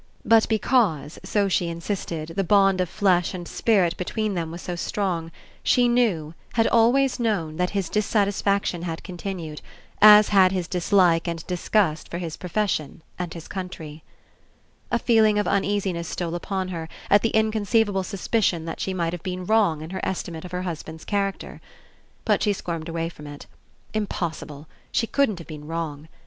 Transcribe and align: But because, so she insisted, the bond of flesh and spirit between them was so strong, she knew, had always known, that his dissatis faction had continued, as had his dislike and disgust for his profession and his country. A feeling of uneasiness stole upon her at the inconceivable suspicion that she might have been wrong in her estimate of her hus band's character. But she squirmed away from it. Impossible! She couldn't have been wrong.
But 0.25 0.49
because, 0.49 1.19
so 1.23 1.47
she 1.47 1.67
insisted, 1.67 2.29
the 2.29 2.43
bond 2.43 2.81
of 2.81 2.89
flesh 2.89 3.35
and 3.35 3.47
spirit 3.47 3.95
between 3.97 4.33
them 4.33 4.49
was 4.49 4.63
so 4.63 4.75
strong, 4.75 5.31
she 5.61 5.87
knew, 5.87 6.33
had 6.53 6.65
always 6.65 7.19
known, 7.19 7.57
that 7.57 7.69
his 7.77 7.87
dissatis 7.87 8.41
faction 8.41 8.81
had 8.81 9.03
continued, 9.03 9.61
as 10.01 10.29
had 10.29 10.51
his 10.51 10.67
dislike 10.67 11.27
and 11.27 11.45
disgust 11.45 12.09
for 12.09 12.17
his 12.17 12.35
profession 12.35 13.03
and 13.19 13.35
his 13.35 13.47
country. 13.47 14.01
A 14.89 14.97
feeling 14.97 15.37
of 15.37 15.47
uneasiness 15.47 16.07
stole 16.07 16.33
upon 16.33 16.69
her 16.69 16.89
at 17.11 17.21
the 17.21 17.29
inconceivable 17.35 18.01
suspicion 18.01 18.65
that 18.65 18.79
she 18.79 18.95
might 18.95 19.13
have 19.13 19.21
been 19.21 19.45
wrong 19.45 19.83
in 19.83 19.91
her 19.91 20.01
estimate 20.01 20.45
of 20.45 20.51
her 20.51 20.63
hus 20.63 20.81
band's 20.81 21.05
character. 21.05 21.61
But 22.25 22.41
she 22.41 22.53
squirmed 22.53 22.89
away 22.89 23.09
from 23.09 23.27
it. 23.27 23.45
Impossible! 23.93 24.67
She 24.91 25.05
couldn't 25.05 25.37
have 25.37 25.47
been 25.47 25.67
wrong. 25.67 26.07